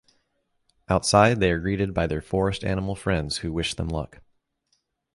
Outside 0.89 1.39
they 1.39 1.51
are 1.51 1.59
greeted 1.59 1.93
by 1.93 2.07
their 2.07 2.23
forest 2.23 2.63
animal 2.63 2.95
friends 2.95 3.37
who 3.37 3.53
wish 3.53 3.75
them 3.75 3.87
luck. 3.87 4.19